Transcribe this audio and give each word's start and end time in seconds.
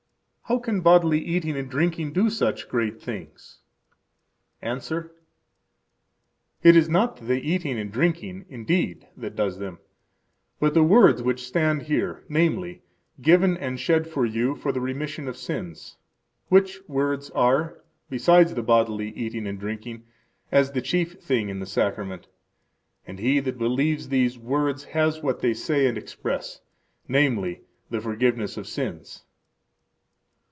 How 0.51 0.59
can 0.59 0.81
bodily 0.81 1.21
eating 1.23 1.55
and 1.55 1.69
drinking 1.71 2.11
do 2.11 2.29
such 2.29 2.67
great 2.67 3.01
things? 3.01 3.59
–Answer: 4.61 5.13
It 6.61 6.75
is 6.75 6.89
not 6.89 7.25
the 7.25 7.39
eating 7.39 7.79
and 7.79 7.89
drinking, 7.89 8.43
indeed, 8.49 9.07
that 9.15 9.37
does 9.37 9.59
them, 9.59 9.79
but 10.59 10.73
the 10.73 10.83
words 10.83 11.23
which 11.23 11.47
stand 11.47 11.83
here, 11.83 12.25
namely: 12.27 12.81
Given, 13.21 13.55
and 13.55 13.79
shed 13.79 14.07
for 14.09 14.25
you, 14.25 14.53
for 14.57 14.73
the 14.73 14.81
remission 14.81 15.29
of 15.29 15.37
sins. 15.37 15.95
Which 16.49 16.81
words 16.85 17.29
are, 17.29 17.81
beside 18.09 18.49
the 18.49 18.61
bodily 18.61 19.11
eating 19.11 19.47
and 19.47 19.57
drinking, 19.57 20.03
as 20.51 20.73
the 20.73 20.81
chief 20.81 21.13
thing 21.21 21.47
in 21.47 21.59
the 21.59 21.65
Sacrament; 21.65 22.27
and 23.07 23.19
he 23.19 23.39
that 23.39 23.57
believes 23.57 24.09
these 24.09 24.37
words 24.37 24.83
has 24.83 25.23
what 25.23 25.39
they 25.39 25.53
say 25.53 25.87
and 25.87 25.97
express, 25.97 26.59
namely, 27.07 27.61
the 27.89 28.01
forgiveness 28.01 28.57
of 28.57 28.67
sins. 28.67 29.23